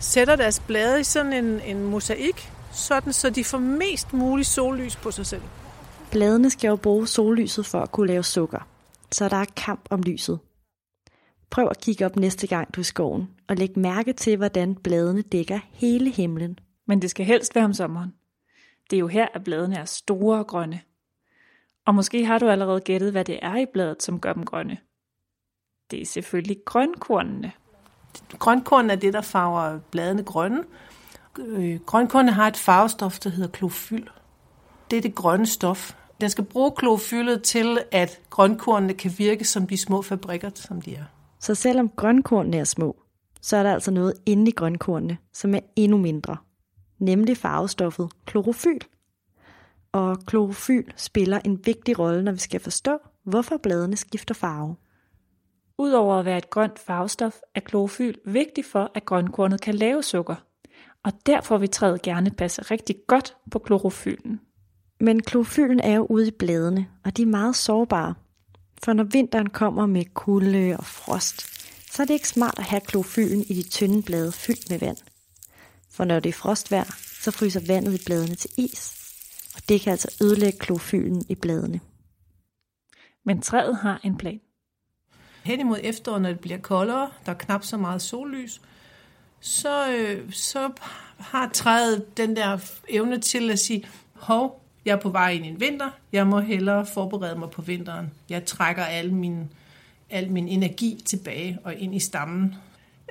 sætter 0.00 0.36
deres 0.36 0.60
blade 0.60 1.00
i 1.00 1.04
sådan 1.04 1.32
en, 1.32 1.60
en 1.60 1.84
mosaik, 1.84 2.52
sådan 2.72 3.12
så 3.12 3.30
de 3.30 3.44
får 3.44 3.58
mest 3.58 4.12
muligt 4.12 4.48
sollys 4.48 4.96
på 4.96 5.10
sig 5.10 5.26
selv. 5.26 5.42
Bladene 6.10 6.50
skal 6.50 6.68
jo 6.68 6.76
bruge 6.76 7.06
sollyset 7.06 7.66
for 7.66 7.80
at 7.80 7.92
kunne 7.92 8.06
lave 8.06 8.24
sukker, 8.24 8.68
så 9.12 9.28
der 9.28 9.36
er 9.36 9.44
kamp 9.56 9.88
om 9.90 10.02
lyset. 10.02 10.38
Prøv 11.50 11.68
at 11.70 11.80
kigge 11.80 12.06
op 12.06 12.16
næste 12.16 12.46
gang 12.46 12.74
du 12.74 12.80
er 12.80 12.82
i 12.82 12.84
skoven, 12.84 13.28
og 13.48 13.56
læg 13.56 13.78
mærke 13.78 14.12
til, 14.12 14.36
hvordan 14.36 14.74
bladene 14.74 15.22
dækker 15.22 15.58
hele 15.72 16.10
himlen. 16.10 16.58
Men 16.86 17.02
det 17.02 17.10
skal 17.10 17.26
helst 17.26 17.54
være 17.54 17.64
om 17.64 17.72
sommeren. 17.72 18.14
Det 18.90 18.96
er 18.96 19.00
jo 19.00 19.06
her, 19.06 19.26
at 19.34 19.44
bladene 19.44 19.76
er 19.76 19.84
store 19.84 20.38
og 20.38 20.46
grønne. 20.46 20.80
Og 21.86 21.94
måske 21.94 22.24
har 22.24 22.38
du 22.38 22.48
allerede 22.48 22.80
gættet, 22.80 23.12
hvad 23.12 23.24
det 23.24 23.38
er 23.42 23.56
i 23.56 23.66
bladet, 23.72 24.02
som 24.02 24.20
gør 24.20 24.32
dem 24.32 24.44
grønne. 24.44 24.78
Det 25.90 26.02
er 26.02 26.06
selvfølgelig 26.06 26.56
grønkornene. 26.66 27.52
Grønkorn 28.38 28.90
er 28.90 28.94
det, 28.94 29.12
der 29.12 29.20
farver 29.20 29.78
bladene 29.90 30.22
grønne. 30.22 30.64
Øh, 31.38 31.80
grønkornene 31.86 32.32
har 32.32 32.46
et 32.46 32.56
farvestof, 32.56 33.18
der 33.18 33.30
hedder 33.30 33.50
klofyl. 33.50 34.06
Det 34.90 34.96
er 34.96 35.00
det 35.00 35.14
grønne 35.14 35.46
stof. 35.46 35.94
Den 36.20 36.30
skal 36.30 36.44
bruge 36.44 36.72
klofyllet 36.76 37.42
til, 37.42 37.78
at 37.92 38.20
grønkornene 38.30 38.94
kan 38.94 39.12
virke 39.18 39.44
som 39.44 39.66
de 39.66 39.76
små 39.76 40.02
fabrikker, 40.02 40.50
som 40.54 40.80
de 40.80 40.94
er. 40.94 41.04
Så 41.40 41.54
selvom 41.54 41.88
grønkornene 41.88 42.56
er 42.56 42.64
små, 42.64 42.96
så 43.40 43.56
er 43.56 43.62
der 43.62 43.72
altså 43.72 43.90
noget 43.90 44.14
inde 44.26 44.50
i 44.50 44.54
grønkornene, 44.54 45.18
som 45.32 45.54
er 45.54 45.60
endnu 45.76 45.98
mindre. 45.98 46.36
Nemlig 46.98 47.36
farvestoffet 47.36 48.08
klorofyl. 48.26 48.78
Og 49.92 50.18
klorofyl 50.26 50.84
spiller 50.96 51.40
en 51.44 51.60
vigtig 51.66 51.98
rolle, 51.98 52.22
når 52.22 52.32
vi 52.32 52.38
skal 52.38 52.60
forstå, 52.60 52.98
hvorfor 53.24 53.56
bladene 53.56 53.96
skifter 53.96 54.34
farve. 54.34 54.76
Udover 55.78 56.18
at 56.18 56.24
være 56.24 56.38
et 56.38 56.50
grønt 56.50 56.78
farvestof, 56.78 57.36
er 57.54 57.60
klorofyl 57.60 58.14
vigtig 58.24 58.64
for, 58.64 58.90
at 58.94 59.04
grønkornet 59.04 59.60
kan 59.60 59.74
lave 59.74 60.02
sukker. 60.02 60.34
og 61.04 61.12
derfor 61.26 61.58
vil 61.58 61.70
træet 61.70 62.02
gerne 62.02 62.30
passe 62.30 62.62
rigtig 62.62 62.96
godt 63.06 63.36
på 63.50 63.58
klorofylen. 63.58 64.40
Men 65.00 65.22
klorofylen 65.22 65.80
er 65.80 65.94
jo 65.94 66.06
ude 66.10 66.28
i 66.28 66.30
bladene, 66.38 66.86
og 67.04 67.16
de 67.16 67.22
er 67.22 67.26
meget 67.26 67.56
sårbare. 67.56 68.14
For 68.84 68.92
når 68.92 69.04
vinteren 69.04 69.50
kommer 69.50 69.86
med 69.86 70.04
kulde 70.14 70.76
og 70.78 70.84
frost, 70.84 71.46
så 71.92 72.02
er 72.02 72.06
det 72.06 72.14
ikke 72.14 72.28
smart 72.28 72.58
at 72.58 72.64
have 72.64 72.80
klorofylen 72.80 73.40
i 73.40 73.54
de 73.54 73.68
tynde 73.68 74.02
blade 74.02 74.32
fyldt 74.32 74.70
med 74.70 74.78
vand. 74.78 74.96
For 75.90 76.04
når 76.04 76.20
det 76.20 76.28
er 76.28 76.32
frostvejr, 76.32 76.96
så 77.20 77.30
fryser 77.30 77.60
vandet 77.66 78.00
i 78.00 78.04
bladene 78.06 78.34
til 78.34 78.50
is, 78.56 78.94
og 79.56 79.68
det 79.68 79.80
kan 79.80 79.90
altså 79.90 80.16
ødelægge 80.22 80.58
klorofylen 80.58 81.24
i 81.28 81.34
bladene. 81.34 81.80
Men 83.24 83.42
træet 83.42 83.76
har 83.76 84.00
en 84.04 84.16
plan. 84.16 84.40
Hen 85.48 85.60
imod 85.60 85.78
efteråret, 85.82 86.22
når 86.22 86.28
det 86.28 86.40
bliver 86.40 86.58
koldere, 86.58 87.10
der 87.26 87.32
er 87.32 87.36
knap 87.36 87.64
så 87.64 87.76
meget 87.76 88.02
sollys, 88.02 88.60
så, 89.40 89.92
øh, 89.92 90.32
så 90.32 90.70
har 91.18 91.50
træet 91.52 92.16
den 92.16 92.36
der 92.36 92.58
evne 92.88 93.20
til 93.20 93.50
at 93.50 93.58
sige, 93.58 93.84
hov, 94.14 94.62
jeg 94.84 94.92
er 94.92 95.00
på 95.00 95.08
vej 95.08 95.30
ind 95.30 95.46
i 95.46 95.48
en 95.48 95.60
vinter, 95.60 95.90
jeg 96.12 96.26
må 96.26 96.40
hellere 96.40 96.86
forberede 96.86 97.38
mig 97.38 97.50
på 97.50 97.62
vinteren. 97.62 98.10
Jeg 98.28 98.44
trækker 98.44 98.84
al 98.84 99.12
min, 99.12 99.50
al 100.10 100.30
min 100.30 100.48
energi 100.48 101.02
tilbage 101.04 101.58
og 101.64 101.74
ind 101.74 101.94
i 101.94 101.98
stammen. 101.98 102.54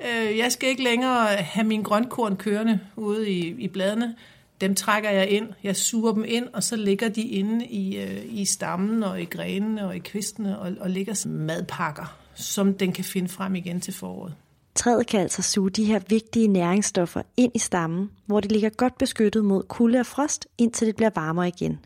Øh, 0.04 0.38
jeg 0.38 0.52
skal 0.52 0.68
ikke 0.68 0.84
længere 0.84 1.26
have 1.26 1.66
min 1.66 1.82
grønkorn 1.82 2.36
kørende 2.36 2.80
ude 2.96 3.30
i, 3.30 3.48
i 3.48 3.68
bladene. 3.68 4.14
Dem 4.60 4.74
trækker 4.74 5.10
jeg 5.10 5.28
ind, 5.28 5.48
jeg 5.62 5.76
suger 5.76 6.12
dem 6.12 6.24
ind, 6.28 6.48
og 6.52 6.62
så 6.62 6.76
ligger 6.76 7.08
de 7.08 7.22
inde 7.22 7.66
i, 7.66 7.96
øh, 7.96 8.24
i 8.24 8.44
stammen 8.44 9.02
og 9.02 9.20
i 9.22 9.24
grenene 9.24 9.86
og 9.86 9.96
i 9.96 9.98
kvistene 9.98 10.58
og, 10.58 10.72
og 10.80 10.90
ligger 10.90 11.14
som 11.14 11.30
madpakker, 11.30 12.18
som 12.38 12.74
den 12.74 12.92
kan 12.92 13.04
finde 13.04 13.28
frem 13.28 13.54
igen 13.54 13.80
til 13.80 13.94
foråret. 13.94 14.34
Træet 14.74 15.06
kan 15.06 15.20
altså 15.20 15.42
suge 15.42 15.70
de 15.70 15.84
her 15.84 16.00
vigtige 16.08 16.48
næringsstoffer 16.48 17.22
ind 17.36 17.52
i 17.54 17.58
stammen, 17.58 18.10
hvor 18.26 18.40
det 18.40 18.52
ligger 18.52 18.70
godt 18.70 18.98
beskyttet 18.98 19.44
mod 19.44 19.62
kulde 19.62 20.00
og 20.00 20.06
frost, 20.06 20.48
indtil 20.58 20.86
det 20.86 20.96
bliver 20.96 21.10
varmere 21.14 21.48
igen. 21.48 21.84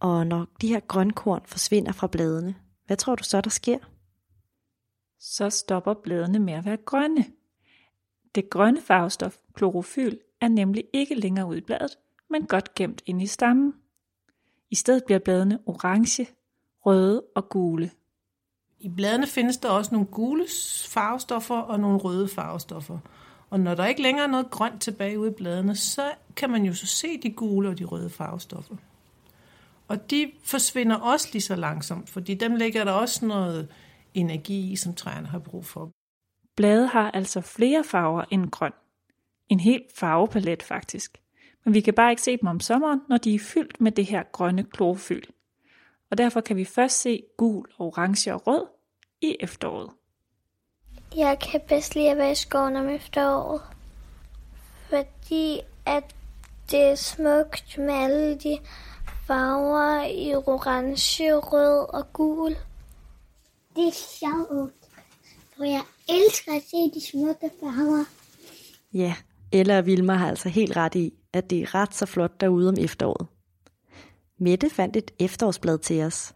Og 0.00 0.26
når 0.26 0.46
de 0.60 0.68
her 0.68 0.80
grønkorn 0.80 1.40
forsvinder 1.46 1.92
fra 1.92 2.06
bladene, 2.06 2.54
hvad 2.86 2.96
tror 2.96 3.14
du 3.14 3.24
så, 3.24 3.40
der 3.40 3.50
sker? 3.50 3.78
Så 5.20 5.50
stopper 5.50 5.94
bladene 5.94 6.38
med 6.38 6.54
at 6.54 6.64
være 6.64 6.76
grønne. 6.76 7.24
Det 8.34 8.50
grønne 8.50 8.80
farvestof, 8.80 9.36
klorofyl, 9.54 10.18
er 10.40 10.48
nemlig 10.48 10.84
ikke 10.92 11.14
længere 11.14 11.46
ude 11.46 11.58
i 11.58 11.60
bladet, 11.60 11.98
men 12.30 12.46
godt 12.46 12.74
gemt 12.74 13.02
inde 13.06 13.24
i 13.24 13.26
stammen. 13.26 13.74
I 14.70 14.74
stedet 14.74 15.02
bliver 15.06 15.18
bladene 15.18 15.58
orange, 15.66 16.26
røde 16.86 17.22
og 17.34 17.48
gule. 17.48 17.90
I 18.82 18.88
bladene 18.88 19.26
findes 19.26 19.56
der 19.56 19.68
også 19.68 19.94
nogle 19.94 20.06
gule 20.06 20.46
farvestoffer 20.88 21.56
og 21.56 21.80
nogle 21.80 21.98
røde 21.98 22.28
farvestoffer. 22.28 22.98
Og 23.50 23.60
når 23.60 23.74
der 23.74 23.86
ikke 23.86 24.02
længere 24.02 24.26
er 24.26 24.30
noget 24.30 24.50
grønt 24.50 24.82
tilbage 24.82 25.18
ude 25.18 25.30
i 25.30 25.34
bladene, 25.34 25.76
så 25.76 26.12
kan 26.36 26.50
man 26.50 26.64
jo 26.64 26.74
så 26.74 26.86
se 26.86 27.18
de 27.22 27.30
gule 27.30 27.68
og 27.68 27.78
de 27.78 27.84
røde 27.84 28.10
farvestoffer. 28.10 28.76
Og 29.88 30.10
de 30.10 30.32
forsvinder 30.44 30.96
også 30.96 31.28
lige 31.32 31.42
så 31.42 31.56
langsomt, 31.56 32.10
fordi 32.10 32.34
dem 32.34 32.56
ligger 32.56 32.84
der 32.84 32.92
også 32.92 33.26
noget 33.26 33.68
energi 34.14 34.72
i, 34.72 34.76
som 34.76 34.94
træerne 34.94 35.26
har 35.26 35.38
brug 35.38 35.64
for. 35.64 35.90
Blade 36.56 36.86
har 36.86 37.10
altså 37.10 37.40
flere 37.40 37.84
farver 37.84 38.24
end 38.30 38.50
grøn. 38.50 38.72
En 39.48 39.60
hel 39.60 39.82
farvepalet 39.94 40.62
faktisk. 40.62 41.18
Men 41.64 41.74
vi 41.74 41.80
kan 41.80 41.94
bare 41.94 42.10
ikke 42.10 42.22
se 42.22 42.36
dem 42.36 42.48
om 42.48 42.60
sommeren, 42.60 43.00
når 43.08 43.16
de 43.16 43.34
er 43.34 43.38
fyldt 43.38 43.80
med 43.80 43.92
det 43.92 44.06
her 44.06 44.22
grønne 44.32 44.64
klorofyl. 44.64 45.22
Og 46.12 46.18
derfor 46.18 46.40
kan 46.40 46.56
vi 46.56 46.64
først 46.64 47.00
se 47.00 47.22
gul, 47.36 47.66
orange 47.78 48.34
og 48.34 48.46
rød 48.46 48.66
i 49.20 49.36
efteråret. 49.40 49.90
Jeg 51.16 51.38
kan 51.38 51.60
bedst 51.68 51.94
lide 51.94 52.10
at 52.10 52.16
være 52.16 52.32
i 52.32 52.34
skoven 52.34 52.76
om 52.76 52.88
efteråret, 52.88 53.60
fordi 54.88 55.60
at 55.86 56.14
det 56.70 56.80
er 56.80 56.94
smukt 56.94 57.78
med 57.78 57.94
alle 57.94 58.38
de 58.38 58.58
farver 59.26 60.04
i 60.04 60.34
orange, 60.34 61.34
rød 61.34 61.94
og 61.94 62.12
gul. 62.12 62.56
Det 63.76 63.86
er 63.86 63.92
sjovt, 63.92 64.88
for 65.56 65.64
jeg 65.64 65.82
elsker 66.08 66.52
at 66.52 66.62
se 66.70 66.76
de 66.94 67.06
smukke 67.06 67.50
farver. 67.60 68.04
Ja, 68.92 69.14
Ella 69.52 69.78
og 69.78 69.86
Vilma 69.86 70.14
har 70.14 70.28
altså 70.28 70.48
helt 70.48 70.76
ret 70.76 70.94
i, 70.94 71.14
at 71.32 71.50
det 71.50 71.62
er 71.62 71.74
ret 71.74 71.94
så 71.94 72.06
flot 72.06 72.40
derude 72.40 72.68
om 72.68 72.76
efteråret. 72.78 73.31
Mette 74.42 74.70
fandt 74.70 74.96
et 74.96 75.10
efterårsblad 75.18 75.78
til 75.78 76.02
os. 76.02 76.32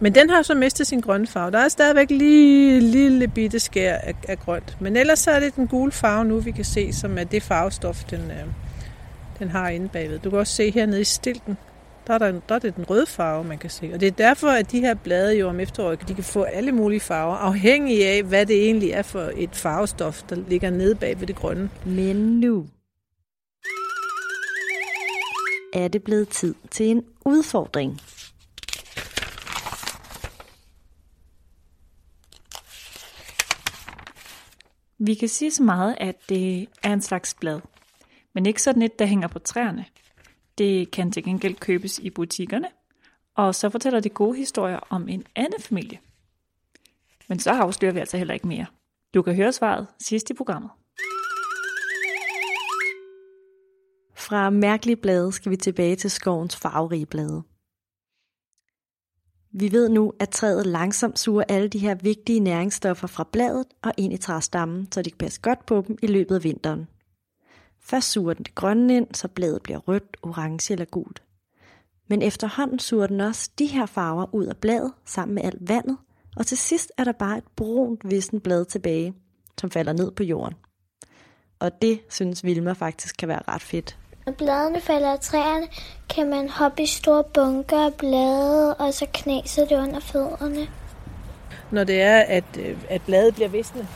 Men 0.00 0.14
den 0.14 0.30
har 0.30 0.42
så 0.42 0.54
mistet 0.54 0.86
sin 0.86 1.00
grønne 1.00 1.26
farve. 1.26 1.50
Der 1.50 1.58
er 1.58 1.68
stadigvæk 1.68 2.10
lige 2.10 2.80
lille 2.80 3.28
bitte 3.28 3.58
skær 3.58 3.94
af, 3.94 4.14
af 4.28 4.38
grønt. 4.38 4.76
Men 4.80 4.96
ellers 4.96 5.18
så 5.18 5.30
er 5.30 5.40
det 5.40 5.56
den 5.56 5.66
gule 5.68 5.92
farve 5.92 6.24
nu, 6.24 6.40
vi 6.40 6.50
kan 6.50 6.64
se, 6.64 6.92
som 6.92 7.18
er 7.18 7.24
det 7.24 7.42
farvestof, 7.42 8.04
den, 8.04 8.20
øh, 8.20 8.46
den 9.38 9.48
har 9.48 9.68
inde 9.68 9.88
bagved. 9.88 10.18
Du 10.18 10.30
kan 10.30 10.38
også 10.38 10.54
se 10.54 10.70
hernede 10.70 11.00
i 11.00 11.04
stilken, 11.04 11.56
der 12.06 12.14
er, 12.14 12.18
der, 12.18 12.32
der 12.48 12.54
er 12.54 12.58
det 12.58 12.76
den 12.76 12.90
røde 12.90 13.06
farve, 13.06 13.44
man 13.44 13.58
kan 13.58 13.70
se. 13.70 13.90
Og 13.94 14.00
det 14.00 14.06
er 14.06 14.10
derfor, 14.10 14.48
at 14.48 14.72
de 14.72 14.80
her 14.80 14.94
blade 14.94 15.38
jo 15.38 15.48
om 15.48 15.60
efteråret, 15.60 16.08
de 16.08 16.14
kan 16.14 16.24
få 16.24 16.42
alle 16.42 16.72
mulige 16.72 17.00
farver, 17.00 17.36
afhængig 17.36 18.06
af, 18.06 18.22
hvad 18.22 18.46
det 18.46 18.64
egentlig 18.64 18.90
er 18.90 19.02
for 19.02 19.30
et 19.36 19.50
farvestof, 19.56 20.22
der 20.22 20.36
ligger 20.48 20.70
nede 20.70 20.94
bag 20.94 21.20
ved 21.20 21.26
det 21.26 21.36
grønne. 21.36 21.70
Men 21.84 22.16
nu 22.16 22.66
er 25.84 25.88
det 25.88 26.02
blevet 26.02 26.28
tid 26.28 26.54
til 26.70 26.86
en 26.86 27.04
udfordring. 27.26 28.00
Vi 34.98 35.14
kan 35.14 35.28
sige 35.28 35.50
så 35.50 35.62
meget, 35.62 35.96
at 36.00 36.16
det 36.28 36.68
er 36.82 36.92
en 36.92 37.00
slags 37.00 37.34
blad, 37.34 37.60
men 38.34 38.46
ikke 38.46 38.62
sådan 38.62 38.82
et, 38.82 38.98
der 38.98 39.06
hænger 39.06 39.28
på 39.28 39.38
træerne. 39.38 39.84
Det 40.58 40.90
kan 40.90 41.12
til 41.12 41.24
gengæld 41.24 41.54
købes 41.54 41.98
i 41.98 42.10
butikkerne, 42.10 42.68
og 43.36 43.54
så 43.54 43.70
fortæller 43.70 44.00
det 44.00 44.14
gode 44.14 44.36
historier 44.36 44.78
om 44.90 45.08
en 45.08 45.24
anden 45.36 45.62
familie. 45.62 45.98
Men 47.28 47.38
så 47.38 47.50
afslører 47.50 47.92
vi 47.92 48.00
altså 48.00 48.16
heller 48.16 48.34
ikke 48.34 48.48
mere. 48.48 48.66
Du 49.14 49.22
kan 49.22 49.34
høre 49.34 49.52
svaret 49.52 49.86
sidst 50.00 50.30
i 50.30 50.34
programmet. 50.34 50.70
Fra 54.28 54.50
mærkelige 54.50 54.96
blade 54.96 55.32
skal 55.32 55.50
vi 55.50 55.56
tilbage 55.56 55.96
til 55.96 56.10
skovens 56.10 56.56
farverige 56.56 57.06
blade. 57.06 57.42
Vi 59.52 59.72
ved 59.72 59.88
nu, 59.88 60.12
at 60.20 60.28
træet 60.28 60.66
langsomt 60.66 61.18
suger 61.18 61.44
alle 61.48 61.68
de 61.68 61.78
her 61.78 61.94
vigtige 61.94 62.40
næringsstoffer 62.40 63.06
fra 63.06 63.28
bladet 63.32 63.66
og 63.82 63.92
ind 63.96 64.12
i 64.12 64.16
træstammen, 64.16 64.92
så 64.92 65.02
de 65.02 65.10
kan 65.10 65.18
passe 65.18 65.40
godt 65.40 65.66
på 65.66 65.84
dem 65.88 65.98
i 66.02 66.06
løbet 66.06 66.34
af 66.34 66.44
vinteren. 66.44 66.86
Først 67.80 68.10
suger 68.10 68.34
den 68.34 68.44
det 68.44 68.54
grønne 68.54 68.96
ind, 68.96 69.14
så 69.14 69.28
bladet 69.28 69.62
bliver 69.62 69.78
rødt, 69.78 70.16
orange 70.22 70.72
eller 70.72 70.84
gult. 70.84 71.22
Men 72.08 72.22
efterhånden 72.22 72.78
suger 72.78 73.06
den 73.06 73.20
også 73.20 73.50
de 73.58 73.66
her 73.66 73.86
farver 73.86 74.34
ud 74.34 74.46
af 74.46 74.56
bladet 74.56 74.92
sammen 75.04 75.34
med 75.34 75.44
alt 75.44 75.68
vandet, 75.68 75.96
og 76.36 76.46
til 76.46 76.58
sidst 76.58 76.92
er 76.98 77.04
der 77.04 77.12
bare 77.12 77.38
et 77.38 77.44
brunt 77.56 78.10
vissen 78.10 78.40
blad 78.40 78.64
tilbage, 78.64 79.14
som 79.60 79.70
falder 79.70 79.92
ned 79.92 80.10
på 80.10 80.22
jorden. 80.22 80.54
Og 81.58 81.82
det 81.82 82.00
synes 82.08 82.44
Vilma 82.44 82.72
faktisk 82.72 83.16
kan 83.18 83.28
være 83.28 83.42
ret 83.48 83.62
fedt. 83.62 83.98
Når 84.28 84.34
bladene 84.34 84.80
falder 84.80 85.12
af 85.12 85.20
træerne, 85.20 85.66
kan 86.14 86.30
man 86.30 86.48
hoppe 86.48 86.82
i 86.82 86.86
store 86.86 87.24
bunker 87.24 87.86
af 87.86 87.94
blade, 87.94 88.74
og 88.74 88.94
så 88.94 89.06
knaser 89.14 89.66
det 89.66 89.76
under 89.76 90.00
fødderne. 90.00 90.68
Når 91.70 91.84
det 91.84 92.02
er, 92.02 92.18
at, 92.18 92.44
øh, 92.58 92.76
at 92.88 93.02
bladet 93.02 93.34
bliver 93.34 93.48
visne, 93.48 93.88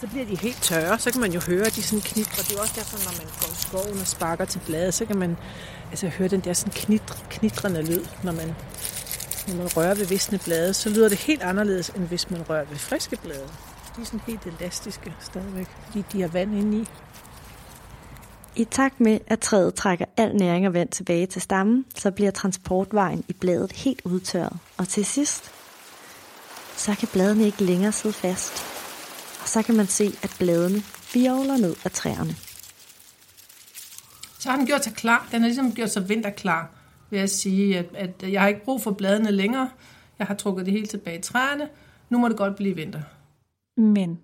så 0.00 0.06
bliver 0.06 0.26
de 0.26 0.36
helt 0.36 0.62
tørre. 0.62 0.98
Så 0.98 1.10
kan 1.12 1.20
man 1.20 1.32
jo 1.32 1.40
høre, 1.40 1.66
at 1.66 1.74
de 1.74 1.82
sådan 1.82 2.00
knitrer. 2.00 2.42
Det 2.42 2.56
er 2.56 2.60
også 2.60 2.74
derfor, 2.76 2.96
når 3.10 3.22
man 3.22 3.32
går 3.40 3.48
i 3.52 3.56
skoven 3.56 4.00
og 4.00 4.06
sparker 4.06 4.44
til 4.44 4.60
bladet, 4.66 4.94
så 4.94 5.04
kan 5.04 5.16
man 5.16 5.36
altså, 5.90 6.08
høre 6.08 6.28
den 6.28 6.40
der 6.40 6.52
sådan 6.52 6.72
knitr, 6.72 7.14
knitrende 7.30 7.82
lyd, 7.82 8.04
når 8.24 8.32
man, 8.32 8.54
når 9.48 9.54
man 9.54 9.76
rører 9.76 9.94
ved 9.94 10.06
visne 10.06 10.38
blade. 10.38 10.74
Så 10.74 10.88
lyder 10.88 11.08
det 11.08 11.18
helt 11.18 11.42
anderledes, 11.42 11.88
end 11.88 12.04
hvis 12.04 12.30
man 12.30 12.42
rører 12.48 12.64
ved 12.64 12.76
friske 12.76 13.16
blade. 13.16 13.48
De 13.96 14.00
er 14.00 14.04
sådan 14.04 14.20
helt 14.26 14.46
elastiske 14.46 15.14
stadigvæk, 15.20 15.68
fordi 15.86 16.04
de 16.12 16.20
har 16.20 16.28
vand 16.28 16.54
inde 16.54 16.78
i. 16.78 16.88
I 18.56 18.64
takt 18.64 19.00
med, 19.00 19.18
at 19.26 19.40
træet 19.40 19.74
trækker 19.74 20.04
al 20.16 20.36
næring 20.36 20.66
og 20.66 20.74
vand 20.74 20.88
tilbage 20.88 21.26
til 21.26 21.42
stammen, 21.42 21.84
så 21.94 22.10
bliver 22.10 22.30
transportvejen 22.30 23.24
i 23.28 23.32
bladet 23.32 23.72
helt 23.72 24.02
udtørret. 24.04 24.58
Og 24.78 24.88
til 24.88 25.04
sidst, 25.04 25.50
så 26.76 26.94
kan 26.98 27.08
bladene 27.12 27.44
ikke 27.44 27.64
længere 27.64 27.92
sidde 27.92 28.14
fast. 28.14 28.52
Og 29.42 29.48
så 29.48 29.62
kan 29.62 29.76
man 29.76 29.86
se, 29.86 30.04
at 30.22 30.36
bladene 30.38 30.82
virvler 31.14 31.56
ned 31.56 31.76
af 31.84 31.90
træerne. 31.90 32.34
Så 34.38 34.50
har 34.50 34.56
den 34.56 34.66
gjort 34.66 34.84
sig 34.84 34.94
klar. 34.94 35.28
Den 35.32 35.40
har 35.40 35.48
ligesom 35.48 35.72
gjort 35.72 35.90
sig 35.90 36.08
vinterklar, 36.08 36.70
vil 37.10 37.18
jeg 37.18 37.30
sige, 37.30 37.78
at, 37.78 37.86
at 37.94 38.32
jeg 38.32 38.40
har 38.40 38.48
ikke 38.48 38.64
brug 38.64 38.82
for 38.82 38.90
bladene 38.90 39.30
længere. 39.30 39.70
Jeg 40.18 40.26
har 40.26 40.34
trukket 40.34 40.66
det 40.66 40.72
hele 40.72 40.86
tilbage 40.86 41.18
i 41.18 41.22
træerne. 41.22 41.68
Nu 42.10 42.18
må 42.18 42.28
det 42.28 42.36
godt 42.36 42.56
blive 42.56 42.74
vinter. 42.74 43.00
Men 43.76 44.18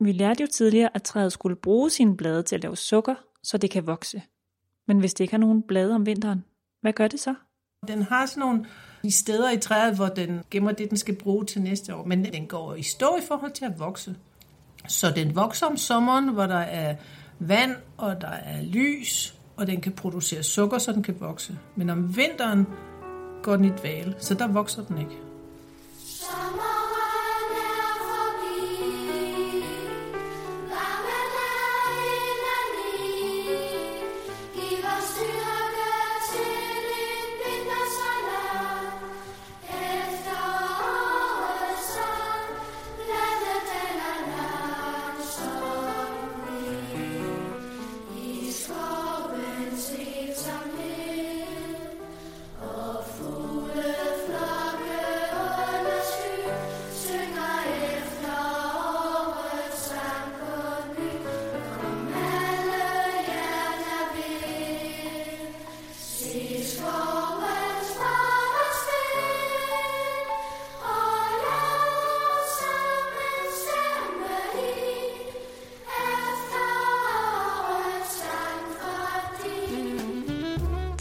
vi 0.00 0.12
lærte 0.12 0.42
jo 0.42 0.48
tidligere, 0.52 0.90
at 0.94 1.02
træet 1.02 1.32
skulle 1.32 1.56
bruge 1.56 1.90
sine 1.90 2.16
blade 2.16 2.42
til 2.42 2.54
at 2.54 2.62
lave 2.62 2.76
sukker, 2.76 3.14
så 3.42 3.58
det 3.58 3.70
kan 3.70 3.86
vokse. 3.86 4.22
Men 4.88 4.98
hvis 4.98 5.14
det 5.14 5.24
ikke 5.24 5.32
har 5.32 5.38
nogen 5.38 5.62
blade 5.62 5.94
om 5.94 6.06
vinteren, 6.06 6.44
hvad 6.80 6.92
gør 6.92 7.08
det 7.08 7.20
så? 7.20 7.34
Den 7.88 8.02
har 8.02 8.26
sådan 8.26 8.40
nogle 8.40 8.66
steder 9.10 9.50
i 9.50 9.58
træet, 9.58 9.96
hvor 9.96 10.06
den 10.06 10.40
gemmer 10.50 10.72
det, 10.72 10.90
den 10.90 10.98
skal 10.98 11.14
bruge 11.16 11.44
til 11.44 11.62
næste 11.62 11.94
år. 11.94 12.04
Men 12.04 12.24
den 12.24 12.46
går 12.46 12.74
i 12.74 12.82
stå 12.82 13.16
i 13.16 13.26
forhold 13.28 13.52
til 13.52 13.64
at 13.64 13.78
vokse. 13.78 14.16
Så 14.88 15.10
den 15.10 15.36
vokser 15.36 15.66
om 15.66 15.76
sommeren, 15.76 16.28
hvor 16.28 16.46
der 16.46 16.58
er 16.58 16.96
vand, 17.38 17.76
og 17.96 18.20
der 18.20 18.28
er 18.28 18.62
lys, 18.62 19.34
og 19.56 19.66
den 19.66 19.80
kan 19.80 19.92
producere 19.92 20.42
sukker, 20.42 20.78
så 20.78 20.92
den 20.92 21.02
kan 21.02 21.20
vokse. 21.20 21.58
Men 21.76 21.90
om 21.90 22.16
vinteren 22.16 22.66
går 23.42 23.56
den 23.56 23.64
i 23.64 23.70
dvale, 23.70 24.14
så 24.18 24.34
der 24.34 24.46
vokser 24.46 24.84
den 24.84 24.98
ikke. 24.98 25.16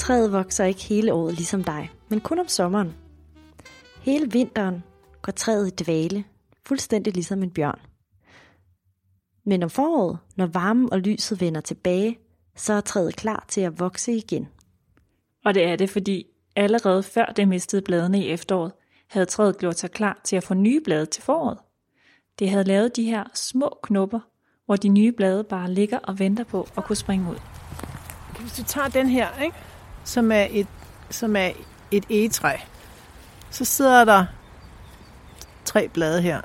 Træet 0.01 0.31
vokser 0.31 0.65
ikke 0.65 0.83
hele 0.83 1.13
året 1.13 1.35
ligesom 1.35 1.63
dig, 1.63 1.91
men 2.09 2.21
kun 2.21 2.39
om 2.39 2.47
sommeren. 2.47 2.95
Hele 4.01 4.31
vinteren 4.31 4.83
går 5.21 5.31
træet 5.31 5.67
i 5.67 5.83
dvale, 5.83 6.23
fuldstændig 6.65 7.13
ligesom 7.13 7.43
en 7.43 7.51
bjørn. 7.51 7.79
Men 9.45 9.63
om 9.63 9.69
foråret, 9.69 10.17
når 10.35 10.45
varmen 10.45 10.93
og 10.93 10.99
lyset 10.99 11.41
vender 11.41 11.61
tilbage, 11.61 12.19
så 12.55 12.73
er 12.73 12.81
træet 12.81 13.15
klar 13.15 13.45
til 13.47 13.61
at 13.61 13.79
vokse 13.79 14.13
igen. 14.13 14.47
Og 15.45 15.53
det 15.53 15.63
er 15.63 15.75
det, 15.75 15.89
fordi 15.89 16.25
allerede 16.55 17.03
før 17.03 17.25
det 17.25 17.47
mistede 17.47 17.81
bladene 17.81 18.25
i 18.25 18.29
efteråret, 18.29 18.71
havde 19.07 19.25
træet 19.25 19.57
gjort 19.57 19.79
sig 19.79 19.91
klar 19.91 20.21
til 20.23 20.35
at 20.35 20.43
få 20.43 20.53
nye 20.53 20.81
blade 20.83 21.05
til 21.05 21.23
foråret. 21.23 21.57
Det 22.39 22.49
havde 22.49 22.63
lavet 22.63 22.95
de 22.95 23.03
her 23.03 23.23
små 23.33 23.79
knopper, 23.83 24.19
hvor 24.65 24.75
de 24.75 24.89
nye 24.89 25.11
blade 25.11 25.43
bare 25.43 25.71
ligger 25.71 25.99
og 25.99 26.19
venter 26.19 26.43
på 26.43 26.67
at 26.77 26.83
kunne 26.83 26.95
springe 26.95 27.31
ud. 27.31 27.37
Hvis 28.39 28.53
du 28.53 28.63
tager 28.63 28.87
den 28.87 29.07
her, 29.07 29.41
ikke? 29.43 29.57
Som 30.03 30.31
er 30.31 30.47
et, 30.51 30.67
som 31.09 31.35
er 31.35 31.51
et 31.91 32.05
egetræ, 32.09 32.57
så 33.49 33.65
sidder 33.65 34.05
der 34.05 34.25
tre 35.65 35.87
blade 35.87 36.21
her. 36.21 36.41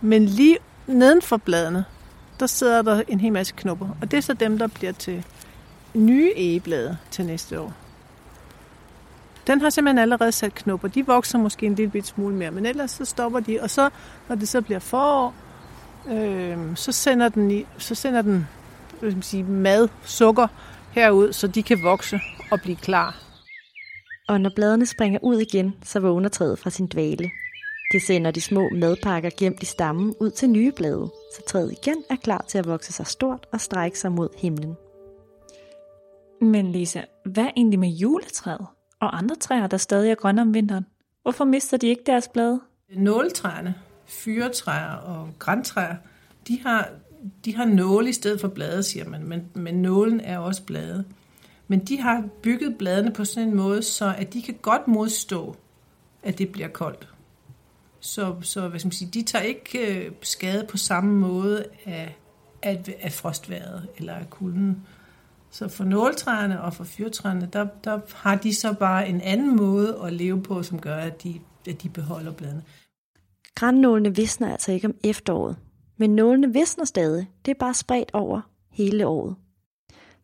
Men 0.00 0.26
lige 0.26 0.58
neden 0.86 1.22
for 1.22 1.36
bladene, 1.36 1.84
der 2.40 2.46
sidder 2.46 2.82
der 2.82 3.02
en 3.08 3.20
hel 3.20 3.32
masse 3.32 3.54
knopper. 3.56 3.88
Og 4.00 4.10
det 4.10 4.16
er 4.16 4.20
så 4.20 4.34
dem, 4.34 4.58
der 4.58 4.66
bliver 4.66 4.92
til 4.92 5.24
nye 5.94 6.32
egeblade 6.36 6.96
til 7.10 7.26
næste 7.26 7.60
år. 7.60 7.72
Den 9.46 9.60
har 9.60 9.70
simpelthen 9.70 9.98
allerede 9.98 10.32
sat 10.32 10.54
knopper. 10.54 10.88
De 10.88 11.06
vokser 11.06 11.38
måske 11.38 11.66
en 11.66 11.74
lille 11.74 12.04
smule 12.04 12.34
mere, 12.34 12.50
men 12.50 12.66
ellers 12.66 12.90
så 12.90 13.04
stopper 13.04 13.40
de. 13.40 13.58
Og 13.62 13.70
så, 13.70 13.90
når 14.28 14.36
det 14.36 14.48
så 14.48 14.60
bliver 14.60 14.78
forår, 14.78 15.34
øh, 16.08 16.58
så 16.74 16.92
sender 16.92 17.28
den, 17.28 17.50
i, 17.50 17.66
så 17.78 17.94
sender 17.94 18.22
den 18.22 18.48
hvad 19.02 19.10
skal 19.10 19.22
sige, 19.22 19.44
mad, 19.44 19.88
sukker 20.04 20.46
herud, 20.92 21.32
så 21.32 21.46
de 21.46 21.62
kan 21.62 21.82
vokse 21.82 22.20
og 22.50 22.60
blive 22.60 22.76
klar. 22.76 23.22
Og 24.28 24.40
når 24.40 24.50
bladene 24.56 24.86
springer 24.86 25.18
ud 25.22 25.38
igen, 25.38 25.74
så 25.84 26.00
vågner 26.00 26.28
træet 26.28 26.58
fra 26.58 26.70
sin 26.70 26.86
dvale. 26.86 27.30
Det 27.92 28.02
sender 28.02 28.30
de 28.30 28.40
små 28.40 28.68
madpakker 28.70 29.30
gemt 29.38 29.62
i 29.62 29.66
stammen 29.66 30.14
ud 30.20 30.30
til 30.30 30.50
nye 30.50 30.72
blade, 30.72 31.10
så 31.36 31.42
træet 31.48 31.72
igen 31.72 32.04
er 32.10 32.16
klar 32.16 32.44
til 32.48 32.58
at 32.58 32.66
vokse 32.66 32.92
sig 32.92 33.06
stort 33.06 33.46
og 33.52 33.60
strække 33.60 33.98
sig 33.98 34.12
mod 34.12 34.28
himlen. 34.36 34.76
Men 36.40 36.72
Lisa, 36.72 37.00
hvad 37.24 37.46
egentlig 37.56 37.78
med 37.78 37.88
juletræet 37.88 38.66
og 39.00 39.18
andre 39.18 39.36
træer, 39.36 39.66
der 39.66 39.76
stadig 39.76 40.10
er 40.10 40.14
grønne 40.14 40.42
om 40.42 40.54
vinteren? 40.54 40.86
Hvorfor 41.22 41.44
mister 41.44 41.76
de 41.76 41.86
ikke 41.86 42.02
deres 42.06 42.28
blade? 42.28 42.60
Nåletræerne, 42.90 43.74
fyretræer 44.06 44.94
og 44.94 45.28
græntræer, 45.38 45.96
de 46.48 46.60
har, 46.62 46.88
de 47.44 47.56
har 47.56 47.64
nåle 47.64 48.08
i 48.08 48.12
stedet 48.12 48.40
for 48.40 48.48
blade, 48.48 48.82
siger 48.82 49.08
man, 49.08 49.24
men, 49.24 49.46
men 49.54 49.74
nålen 49.74 50.20
er 50.20 50.38
også 50.38 50.62
blade. 50.62 51.04
Men 51.68 51.84
de 51.84 52.00
har 52.00 52.24
bygget 52.42 52.78
bladene 52.78 53.12
på 53.12 53.24
sådan 53.24 53.48
en 53.48 53.56
måde, 53.56 53.82
så 53.82 54.14
at 54.18 54.32
de 54.32 54.42
kan 54.42 54.54
godt 54.62 54.88
modstå, 54.88 55.56
at 56.22 56.38
det 56.38 56.52
bliver 56.52 56.68
koldt. 56.68 57.08
Så, 58.00 58.34
så 58.40 58.68
hvad 58.68 58.80
skal 58.80 58.86
man 58.86 58.92
sige, 58.92 59.10
de 59.10 59.22
tager 59.22 59.42
ikke 59.42 59.96
øh, 59.96 60.12
skade 60.22 60.66
på 60.70 60.76
samme 60.76 61.18
måde 61.18 61.64
af, 61.84 62.16
af, 62.62 62.96
af 63.00 63.12
frostværet 63.12 63.88
eller 63.96 64.14
af 64.14 64.30
kulden. 64.30 64.86
Så 65.50 65.68
for 65.68 65.84
nåletræerne 65.84 66.62
og 66.62 66.74
for 66.74 66.84
fyrtræerne, 66.84 67.48
der, 67.52 67.66
der 67.84 68.00
har 68.14 68.36
de 68.36 68.54
så 68.54 68.72
bare 68.72 69.08
en 69.08 69.20
anden 69.20 69.56
måde 69.56 69.98
at 70.04 70.12
leve 70.12 70.42
på, 70.42 70.62
som 70.62 70.80
gør, 70.80 70.96
at 70.96 71.22
de, 71.22 71.40
at 71.68 71.82
de 71.82 71.88
beholder 71.88 72.32
bladene. 72.32 72.62
Grænnålene 73.54 74.16
visner 74.16 74.52
altså 74.52 74.72
ikke 74.72 74.86
om 74.86 74.94
efteråret, 75.04 75.56
men 75.96 76.16
nålene 76.16 76.52
visner 76.52 76.84
stadig. 76.84 77.30
Det 77.44 77.50
er 77.50 77.58
bare 77.58 77.74
spredt 77.74 78.10
over 78.12 78.40
hele 78.70 79.06
året. 79.06 79.36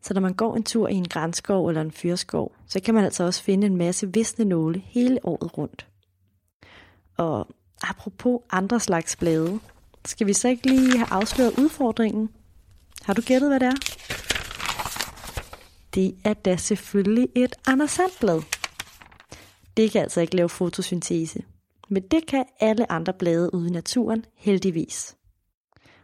Så 0.01 0.13
når 0.13 0.21
man 0.21 0.33
går 0.33 0.55
en 0.55 0.63
tur 0.63 0.87
i 0.87 0.93
en 0.93 1.07
grænskov 1.07 1.67
eller 1.67 1.81
en 1.81 1.91
fyrskov, 1.91 2.55
så 2.67 2.79
kan 2.79 2.93
man 2.93 3.03
altså 3.03 3.23
også 3.23 3.43
finde 3.43 3.67
en 3.67 3.77
masse 3.77 4.13
visne 4.13 4.45
nåle 4.45 4.79
hele 4.85 5.19
året 5.25 5.57
rundt. 5.57 5.87
Og 7.17 7.47
apropos 7.81 8.41
andre 8.51 8.79
slags 8.79 9.15
blade, 9.15 9.59
skal 10.05 10.27
vi 10.27 10.33
så 10.33 10.47
ikke 10.47 10.67
lige 10.67 10.97
have 10.97 11.07
afsløret 11.11 11.59
udfordringen? 11.59 12.29
Har 13.03 13.13
du 13.13 13.21
gættet, 13.21 13.49
hvad 13.49 13.59
det 13.59 13.67
er? 13.67 13.99
Det 15.93 16.15
er 16.23 16.33
da 16.33 16.55
selvfølgelig 16.55 17.29
et 17.35 17.55
andersandblad. 17.67 18.41
Det 19.77 19.91
kan 19.91 20.01
altså 20.01 20.21
ikke 20.21 20.35
lave 20.35 20.49
fotosyntese, 20.49 21.43
men 21.89 22.03
det 22.03 22.27
kan 22.27 22.45
alle 22.59 22.91
andre 22.91 23.13
blade 23.13 23.53
ude 23.53 23.67
i 23.67 23.71
naturen 23.71 24.25
heldigvis. 24.35 25.15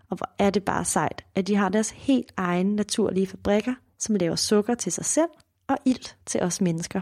Og 0.09 0.17
hvor 0.17 0.29
er 0.39 0.49
det 0.49 0.63
bare 0.63 0.85
sejt, 0.85 1.25
at 1.35 1.47
de 1.47 1.55
har 1.55 1.69
deres 1.69 1.89
helt 1.89 2.31
egen 2.37 2.75
naturlige 2.75 3.27
fabrikker, 3.27 3.73
som 3.99 4.15
laver 4.15 4.35
sukker 4.35 4.75
til 4.75 4.91
sig 4.91 5.05
selv 5.05 5.29
og 5.67 5.77
ilt 5.85 6.17
til 6.25 6.41
os 6.41 6.61
mennesker. 6.61 7.01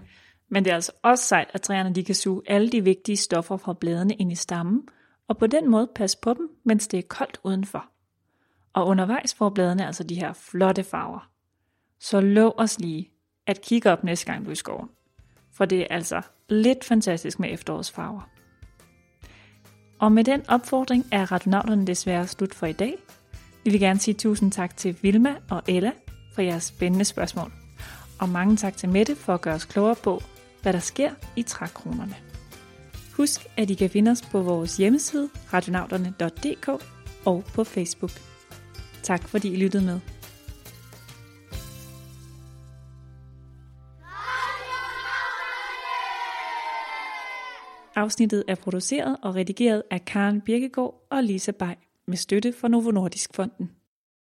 Men 0.49 0.65
det 0.65 0.71
er 0.71 0.75
altså 0.75 0.91
også 1.03 1.25
sejt, 1.25 1.47
at 1.53 1.61
træerne 1.61 1.95
de 1.95 2.03
kan 2.03 2.15
suge 2.15 2.41
alle 2.47 2.69
de 2.69 2.83
vigtige 2.83 3.17
stoffer 3.17 3.57
fra 3.57 3.73
bladene 3.73 4.13
ind 4.13 4.31
i 4.31 4.35
stammen, 4.35 4.81
og 5.27 5.37
på 5.37 5.47
den 5.47 5.71
måde 5.71 5.89
passe 5.95 6.17
på 6.21 6.33
dem, 6.33 6.49
mens 6.65 6.87
det 6.87 6.97
er 6.97 7.03
koldt 7.07 7.39
udenfor. 7.43 7.85
Og 8.73 8.87
undervejs 8.87 9.33
får 9.33 9.49
bladene 9.49 9.85
altså 9.85 10.03
de 10.03 10.15
her 10.15 10.33
flotte 10.33 10.83
farver. 10.83 11.29
Så 11.99 12.21
lov 12.21 12.53
os 12.57 12.79
lige 12.79 13.09
at 13.47 13.61
kigge 13.61 13.91
op 13.91 14.03
næste 14.03 14.25
gang 14.25 14.45
du 14.45 14.49
er 14.49 14.51
i 14.51 14.55
skoven. 14.55 14.89
For 15.51 15.65
det 15.65 15.81
er 15.81 15.87
altså 15.89 16.21
lidt 16.49 16.83
fantastisk 16.83 17.39
med 17.39 17.53
efterårets 17.53 17.91
farver. 17.91 18.29
Og 20.03 20.11
med 20.11 20.23
den 20.23 20.41
opfordring 20.47 21.05
er 21.11 21.31
radionauterne 21.31 21.87
desværre 21.87 22.27
slut 22.27 22.53
for 22.53 22.65
i 22.65 22.71
dag. 22.71 22.95
Vi 23.63 23.71
vil 23.71 23.79
gerne 23.79 23.99
sige 23.99 24.13
tusind 24.13 24.51
tak 24.51 24.77
til 24.77 24.97
Vilma 25.01 25.35
og 25.49 25.63
Ella 25.67 25.91
for 26.35 26.41
jeres 26.41 26.63
spændende 26.63 27.05
spørgsmål. 27.05 27.51
Og 28.19 28.29
mange 28.29 28.55
tak 28.55 28.77
til 28.77 28.89
Mette 28.89 29.15
for 29.15 29.33
at 29.33 29.41
gøre 29.41 29.55
os 29.55 29.65
klogere 29.65 29.95
på, 29.95 30.21
hvad 30.61 30.73
der 30.73 30.79
sker 30.79 31.11
i 31.35 31.43
trækronerne. 31.43 32.15
Husk, 33.17 33.47
at 33.57 33.69
I 33.69 33.73
kan 33.73 33.89
finde 33.89 34.11
os 34.11 34.21
på 34.21 34.41
vores 34.41 34.77
hjemmeside 34.77 35.29
radionauterne.dk 35.53 36.69
og 37.25 37.43
på 37.53 37.63
Facebook. 37.63 38.11
Tak 39.03 39.27
fordi 39.27 39.53
I 39.53 39.55
lyttede 39.55 39.85
med. 39.85 39.99
Afsnittet 48.03 48.43
er 48.47 48.55
produceret 48.55 49.17
og 49.21 49.35
redigeret 49.35 49.83
af 49.91 50.05
Karen 50.05 50.41
Birkegaard 50.41 51.07
og 51.09 51.23
Lisa 51.23 51.51
Bay 51.51 51.73
med 52.07 52.17
støtte 52.17 52.53
fra 52.53 52.67
Novo 52.67 52.91
Nordisk 52.91 53.33
Fonden. 53.33 53.71